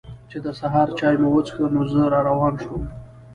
چې 0.29 0.37
د 0.45 0.47
سهار 0.59 0.87
چای 0.99 1.15
مو 1.21 1.27
وڅښه 1.33 1.65
نو 1.73 1.81
زه 1.91 2.01
را 2.13 2.19
روان 2.29 2.53
شوم. 2.63 2.83